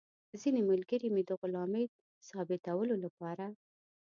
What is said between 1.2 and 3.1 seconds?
د غلامۍ ثابتولو